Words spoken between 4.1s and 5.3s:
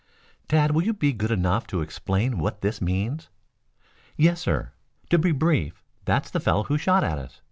"Yes, sir. To